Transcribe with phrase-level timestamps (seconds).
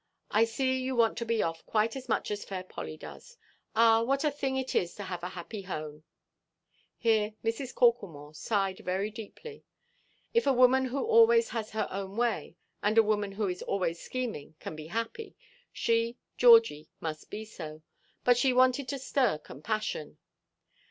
[0.31, 3.37] I see you want to be off quite as much as fair Polly does.
[3.75, 6.01] Ah, what a thing it is to have a happy home!"
[6.97, 7.75] Here Mrs.
[7.75, 9.63] Corklemore sighed very deeply.
[10.33, 14.01] If a woman who always has her own way, and a woman who is always
[14.01, 15.35] scheming, can be happy,
[15.71, 17.83] she, Georgie, must be so;
[18.23, 20.17] but she wanted to stir compassion.